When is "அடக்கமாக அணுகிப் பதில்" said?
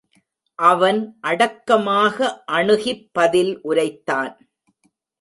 1.21-3.61